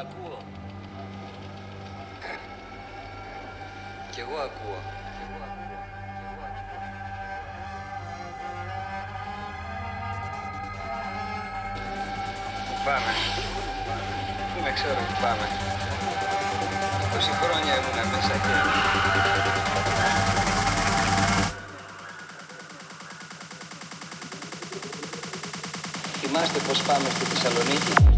Ακούω. 0.00 0.38
Κι 4.10 4.20
εγώ 4.20 4.36
ακούω. 4.36 4.80
Πάμε. 12.84 13.12
Δεν 14.54 14.62
με 14.62 14.72
ξέρω 14.72 14.94
που 14.94 15.16
πάμε. 15.22 15.46
20 17.16 17.30
χρόνια 17.42 17.74
ήμουν 17.76 18.08
μέσα 18.12 18.34
και... 18.44 18.54
Θυμάστε 26.20 26.58
πως 26.68 26.82
πάμε 26.82 27.08
στη 27.08 27.24
Θεσσαλονίκη; 27.24 28.15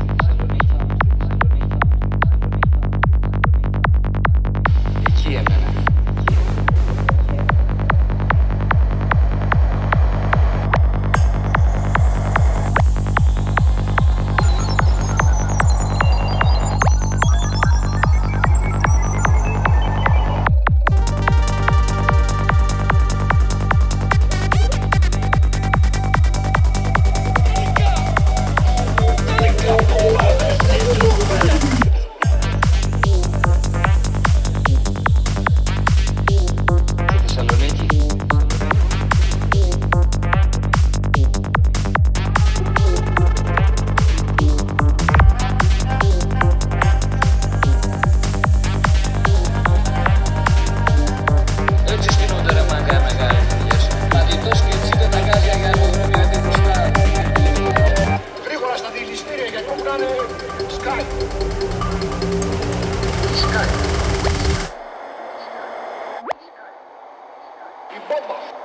y 67.91 67.99
bombas. 68.01 68.58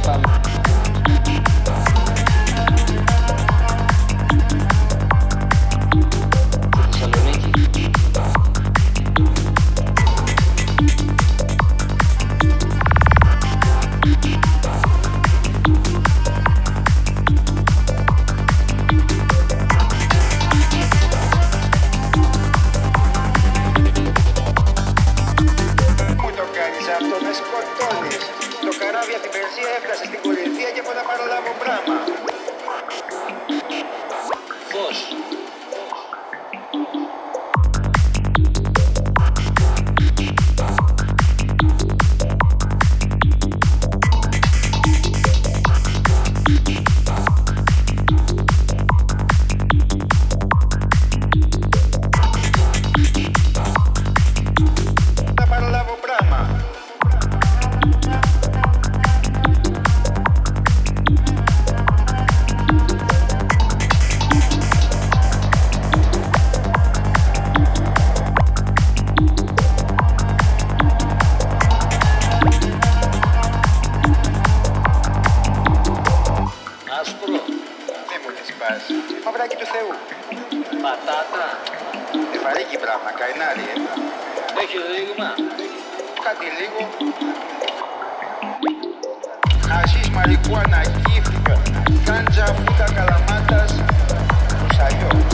Spaß. 0.00 0.49
Ε. 82.70 82.72
έχει 82.72 82.82
πράγμα, 82.84 83.10
καϊνάρι. 83.18 83.66
Έχει 84.62 84.78
δείγμα. 84.90 85.30
Κάτι 86.24 86.46
λίγο. 86.58 86.80
Χασίς 89.68 90.08
μαρικουάνα, 90.10 90.80
κύφλικα, 90.80 91.62
κάντζα, 92.04 92.44
φούτα, 92.44 92.86
καλαμάτας, 92.94 93.74
μουσαλιό. 94.62 95.29